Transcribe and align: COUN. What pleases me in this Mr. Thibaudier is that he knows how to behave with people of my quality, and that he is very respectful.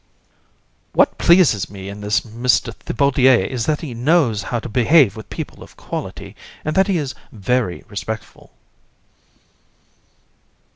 COUN. 0.01 0.97
What 0.97 1.19
pleases 1.19 1.69
me 1.69 1.87
in 1.87 2.01
this 2.01 2.21
Mr. 2.21 2.73
Thibaudier 2.73 3.45
is 3.45 3.67
that 3.67 3.81
he 3.81 3.93
knows 3.93 4.41
how 4.41 4.57
to 4.59 4.67
behave 4.67 5.15
with 5.15 5.29
people 5.29 5.61
of 5.61 5.77
my 5.77 5.83
quality, 5.83 6.35
and 6.65 6.75
that 6.75 6.87
he 6.87 6.97
is 6.97 7.13
very 7.31 7.83
respectful. 7.87 8.51